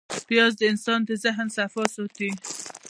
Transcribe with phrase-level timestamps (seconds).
[0.27, 2.29] پیاز د انسان د ذهن صفا ساتي